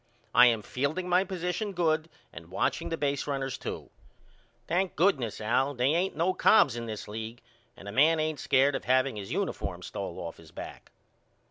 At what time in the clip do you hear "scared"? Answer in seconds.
8.39-8.73